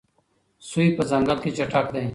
سوی 0.69 0.87
په 0.95 1.03
ځنګل 1.09 1.37
کې 1.43 1.51
چټک 1.57 1.87
دی. 1.95 2.05